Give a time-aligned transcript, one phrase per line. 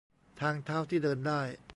[0.41, 1.41] -ทางเท้าที่เดินได้